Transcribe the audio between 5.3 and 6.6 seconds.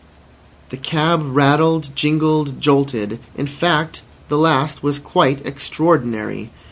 extraordinary.